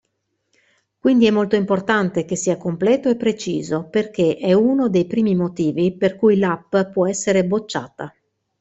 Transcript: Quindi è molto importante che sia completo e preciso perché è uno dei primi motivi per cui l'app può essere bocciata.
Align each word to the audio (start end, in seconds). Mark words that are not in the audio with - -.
Quindi 0.99 1.27
è 1.27 1.29
molto 1.29 1.55
importante 1.55 2.25
che 2.25 2.35
sia 2.35 2.57
completo 2.57 3.07
e 3.07 3.15
preciso 3.15 3.87
perché 3.87 4.35
è 4.37 4.51
uno 4.51 4.89
dei 4.89 5.05
primi 5.05 5.35
motivi 5.35 5.95
per 5.95 6.15
cui 6.15 6.37
l'app 6.37 6.75
può 6.91 7.07
essere 7.07 7.45
bocciata. 7.45 8.11